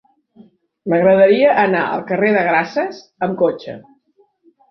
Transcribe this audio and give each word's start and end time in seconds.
M'agradaria 0.93 1.51
anar 1.63 1.83
al 1.97 2.01
carrer 2.11 2.31
de 2.37 2.43
Grases 2.47 3.01
amb 3.27 3.39
cotxe. 3.43 3.77